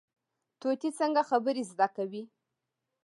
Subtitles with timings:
[0.61, 2.23] طوطي څنګه خبرې زده کوي؟